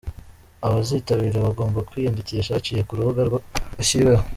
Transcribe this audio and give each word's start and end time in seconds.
Abazitabira 0.65 1.45
bagomba 1.45 1.85
kwiyandikisha 1.89 2.55
baciye 2.57 2.81
ku 2.87 2.93
rubuga 2.97 3.21
bashyiriweho. 3.77 4.23